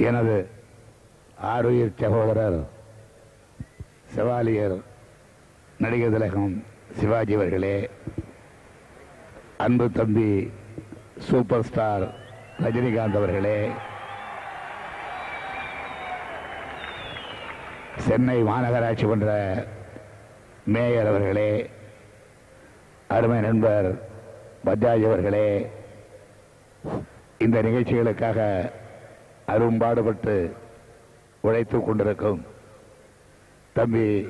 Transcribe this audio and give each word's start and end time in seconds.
எனது 0.00 0.36
ஆருயிர் 1.50 1.98
சகோதரர் 2.00 2.58
செவாலியர் 4.14 4.76
நடிகர் 5.80 6.14
திலகம் 6.14 6.54
சிவாஜி 7.00 7.34
அவர்களே 7.34 7.76
அன்பு 9.58 9.86
தம்பி 9.90 10.30
சூப்பர் 11.28 11.66
ஸ்டார் 11.68 12.04
ரஜினிகாந்த் 12.64 13.18
அவர்களே 13.20 13.58
சென்னை 18.06 18.38
மாநகராட்சி 18.42 19.06
மன்ற 19.06 19.30
மேயர் 20.66 21.06
அவர்களே 21.06 21.50
அருமை 23.10 23.40
நண்பர் 23.40 23.88
பஜாஜ் 24.64 25.04
அவர்களே 25.04 25.48
இந்த 27.38 27.58
நிகழ்ச்சிகளுக்காக 27.62 28.38
அரும்பாடுபட்டு 29.50 30.56
உழைத்துக் 31.40 31.86
கொண்டிருக்கும் 31.86 32.44
தம்பி 33.72 34.28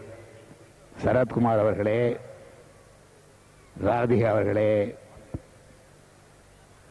சரத்குமார் 1.04 1.58
அவர்களே 1.58 2.16
ராதிகா 3.84 4.24
அவர்களே 4.24 4.96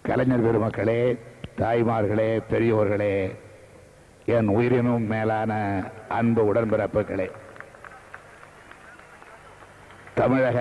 கலைஞர் 0.02 0.44
பெருமக்களே 0.44 1.20
தாய்மார்களே 1.58 2.42
பெரியோர்களே 2.50 3.36
என் 4.26 4.48
உயிரினும் 4.48 5.04
மேலான 5.04 5.84
அன்பு 6.08 6.54
உடன்பிறப்புகளே. 6.54 7.32
தமிழக 10.16 10.60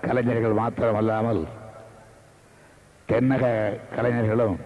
கலைஞர்கள் 0.00 0.54
மாத்திரமல்லாமல் 0.54 1.46
தென்னக 3.08 3.44
கலைஞர்களும் 3.94 4.60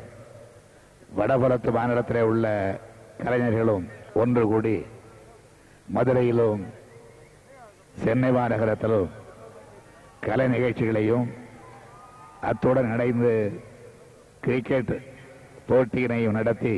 வடபலத்து 1.09 1.70
மாநிலத்திலே 1.73 2.23
உள்ள 2.23 2.46
கலைஞர்களும் 3.24 3.84
ஒன்று 4.15 4.42
கூடி 4.46 4.77
மதுரையிலும் 5.88 6.62
சென்னை 8.04 8.30
மாநகரத்திலும் 8.30 9.10
கலை 10.21 10.46
நிகழ்ச்சிகளையும் 10.49 11.27
அத்துடன் 12.40 12.90
இணைந்து 12.93 13.32
கிரிக்கெட் 14.40 14.95
போட்டியினையும் 15.68 16.32
நடத்தி 16.32 16.74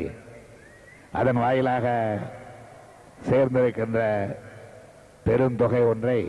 அதன் 1.11 1.35
வாயிலாக 1.35 1.87
சேர்ந்திருக்கின்ற 3.29 3.99
பெருந்தொகை 5.25 5.81
ஒன்றை 5.87 6.19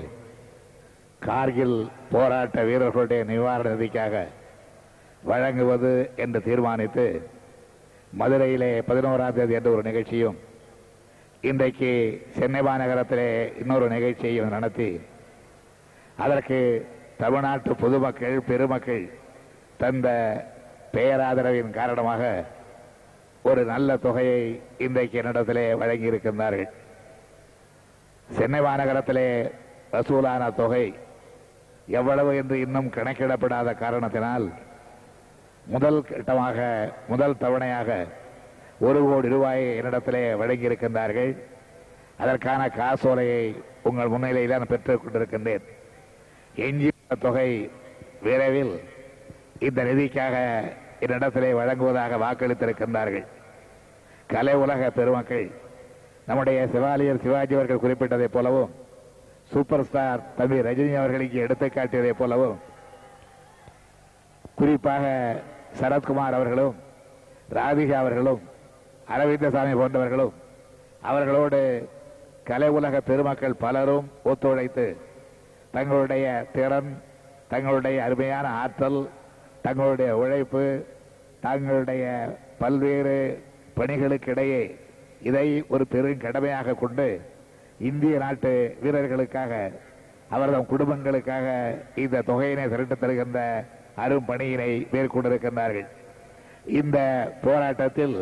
கார்கில் 1.23 1.79
போராட்ட 2.13 2.63
வீரர்களுடைய 2.63 3.23
நிவாரண 3.25 3.69
நிதிக்காக 3.75 4.15
வழங்குவது 5.23 5.93
என்று 6.17 6.41
தீர்மானித்து 6.43 7.07
மதுரையிலே 8.19 8.83
பதினோராம் 8.89 9.33
தேதி 9.33 9.55
என்ற 9.55 9.71
ஒரு 9.71 9.83
நிகழ்ச்சியும் 9.83 10.39
இன்றைக்கு 11.41 11.91
சென்னை 12.39 12.61
மாநகரத்திலே 12.61 13.59
இன்னொரு 13.59 13.89
நிகழ்ச்சியையும் 13.89 14.49
நடத்தி 14.49 15.01
அதற்கு 16.17 16.89
தமிழ்நாட்டு 17.19 17.75
பொதுமக்கள் 17.75 18.41
பெருமக்கள் 18.41 19.11
தந்த 19.79 20.09
பேராதரவின் 20.93 21.71
காரணமாக 21.71 22.45
ஒரு 23.43 23.65
நல்ல 23.65 23.97
தொகையை 23.97 24.61
இன்றைக்கு 24.79 25.23
என்னிடத்திலே 25.23 25.73
வழங்கியிருக்கின்றார்கள். 25.73 26.69
சென்னை 28.31 28.61
மாநகரத்திலே 28.61 29.51
வசூலான 29.93 30.51
தொகை 30.51 30.95
எவ்வளவு 31.87 32.37
என்று 32.37 32.61
இன்னும் 32.61 32.91
கணக்கிடப்படாத 32.91 33.75
காரணத்தினால் 33.75 34.53
முதல் 35.73 35.99
கட்டமாக 36.11 36.59
முதல் 37.09 37.41
தவணையாக 37.41 37.91
ஒரு 38.87 39.01
கோடி 39.01 39.29
ரூபாயை 39.35 39.67
என்னிடத்திலே 39.81 40.23
வழங்கியிருக்கின்றார்கள். 40.41 41.33
அதற்கான 42.23 42.63
காசோலையை 42.79 43.43
உங்கள் 43.89 44.13
முன்னிலையில் 44.13 44.55
நான் 44.55 44.73
பெற்றுக் 44.73 45.03
கொண்டிருக்கின்றேன். 45.03 45.65
எஞ்சியுள்ள 46.67 47.17
தொகை 47.19 47.51
விரைவில் 48.27 48.75
இந்த 49.67 49.81
நிதிக்காக 49.89 50.37
என்னிடத்திலே 51.05 51.51
வழங்குவதாக 51.61 52.19
வாக்களித்திருக்கின்றார்கள். 52.25 53.27
கலை 54.33 54.55
உலக 54.55 54.91
பெருமக்கள் 54.99 55.47
நம்முடைய 56.27 56.59
சிவாலியர் 56.73 57.23
சிவாஜி 57.23 57.55
அவர்கள் 57.59 57.85
குறிப்பிட்டதைப் 57.85 58.37
போலவும் 58.37 58.75
சூப்பர் 59.53 59.87
ஸ்டார் 59.87 60.21
தம்பி 60.37 60.59
ரஜினி 60.69 60.93
அவர்களுக்கு 60.99 61.39
எடுத்துக்காட்டியதைப் 61.47 62.21
போலவும் 62.23 62.59
குறிப்பாக 64.59 65.05
சரத்குமார் 65.79 66.37
அவர்களும் 66.37 66.77
ராதிகா 67.49 67.97
அவர்களும் 67.99 68.43
அரவிந்தசாமி 69.07 69.75
போன்றவர்களும் 69.75 70.35
அவர்களோடு 71.03 71.61
கலை 72.45 72.69
உலக 72.69 72.97
பெருமக்கள் 73.01 73.61
பலரும் 73.61 74.07
ஒத்துழைத்து 74.25 74.87
தங்களுடைய 75.71 76.27
திறன் 76.53 76.91
தங்களுடைய 77.49 77.99
அருமையான 78.03 78.47
ஆற்றல் 78.63 79.01
தங்களுடைய 79.63 80.11
உழைப்பு 80.17 80.65
தங்களுடைய 81.41 82.05
பல்வேறு 82.59 83.19
பணிகளுக்கிடையே 83.79 84.63
இதை 85.21 85.47
ஒரு 85.69 85.85
பெரும் 85.87 86.23
கடமையாக 86.23 86.75
கொண்டு 86.75 87.07
இந்திய 87.81 88.15
நாட்டு 88.19 88.53
வீரர்களுக்காக 88.83 89.53
அவர்தம் 90.29 90.71
குடும்பங்களுக்காக 90.71 91.47
இந்த 91.95 92.23
தொகையினை 92.27 92.65
திரட்டு 92.69 92.97
தருகின்ற 92.97 93.41
அரும்பணியினை 94.03 94.71
மேற்கொண்டிருக்கின்றார்கள். 94.93 95.89
இந்த 96.81 96.99
போராட்டத்தில் 97.45 98.17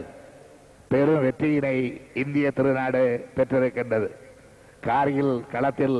பெரும் 0.93 1.25
வெற்றியினை 1.25 1.77
இந்திய 2.23 2.51
திருநாடு 2.59 3.03
பெற்றிருக்கின்றது. 3.37 4.09
கார்கில் 4.87 5.35
களத்தில் 5.53 5.99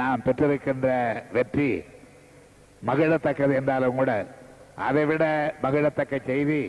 நாம் 0.00 0.24
பெற்றிருக்கின்ற 0.26 0.88
வெற்றி 1.36 1.70
மகிழத்தக்கது 2.86 3.52
என்றாலும் 3.60 3.96
கூட 4.00 4.12
அதைவிட 4.86 5.24
மகிழத்தக்க 5.62 6.18
செய்தி 6.26 6.60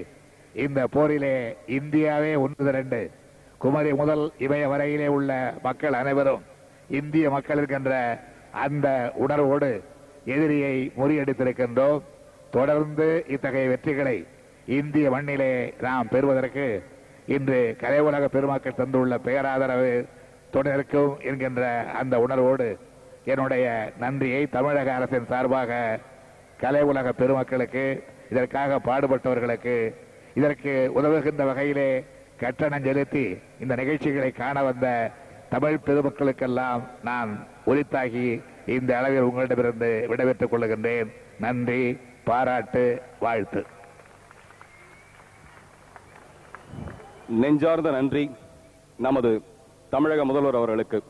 இந்த 0.64 0.80
போரிலே 0.94 1.36
இந்தியாவே 1.78 2.32
ஒன்று 2.44 2.64
திரண்டு 2.68 3.02
குமரி 3.64 3.92
முதல் 4.00 4.24
இமய 4.46 4.64
வரையிலே 4.72 5.08
உள்ள 5.18 5.32
மக்கள் 5.64 5.98
அனைவரும் 6.02 6.44
இந்திய 7.00 7.26
மக்கள் 7.36 7.58
இருக்கின்ற 7.58 7.94
அந்த 8.66 8.88
உணர்வோடு 9.24 9.72
எதிரியை 10.36 10.76
முறியடித்திருக்கின்றோம். 10.98 12.02
தொடர்ந்து 12.52 13.08
இத்தகைய 13.28 13.68
வெற்றிகளை 13.70 14.18
இந்திய 14.78 15.10
மண்ணிலே 15.10 15.74
நாம் 15.82 16.08
பெறுவதற்கு 16.12 16.84
இன்று 17.26 17.76
கலை 17.82 18.00
உலக 18.00 18.28
பெருமக்கள் 18.28 18.78
தந்துள்ள 18.78 19.18
பேராதரவு 19.18 19.94
தொடர்க்கும் 20.52 21.20
என்கின்ற 21.20 21.64
அந்த 21.94 22.20
உணர்வோடு 22.20 22.68
என்னுடைய 23.26 23.66
நன்றியை 24.00 24.42
தமிழக 24.48 24.94
அரசின் 24.94 25.30
சார்பாக 25.30 26.00
கலை 26.58 26.82
உலக 26.82 27.12
பெருமக்களுக்கு 27.12 28.04
இதற்காக 28.30 28.80
பாடுபட்டவர்களுக்கு 28.86 29.76
இதற்கு 30.34 30.74
உதவுகின்ற 30.96 31.46
வகையிலே 31.46 31.90
கட்டணம் 32.38 32.84
செலுத்தி 32.84 33.26
இந்த 33.60 33.76
நிகழ்ச்சிகளை 33.76 34.32
காண 34.32 34.64
வந்த 34.64 34.88
தமிழ் 35.50 35.78
பெருமக்களுக்கெல்லாம் 35.86 36.82
நான் 37.04 37.32
உரித்தாகி 37.66 38.28
இந்த 38.66 38.92
அளவில் 38.98 39.28
உங்களிடமிருந்து 39.30 40.06
விடைபெற்றுக் 40.08 40.54
கொள்ளுகின்றேன் 40.54 41.10
நன்றி. 41.40 41.84
பாராட்டு 42.24 43.02
வாழ்த்து. 43.20 43.66
நெஞ்சார்ந்த 47.28 47.92
நன்றி. 47.92 48.32
நமது 48.98 49.44
தமிழக 49.90 50.26
முதல்வர் 50.26 50.56
அவர்களுக்கு. 50.56 51.04